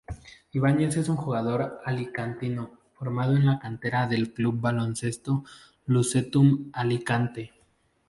[0.51, 5.43] Ibáñez es un jugador alicantino formado en la cantera del Club Baloncesto
[5.85, 7.53] Lucentum Alicante.